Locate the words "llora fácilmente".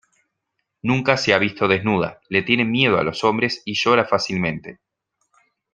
3.75-4.79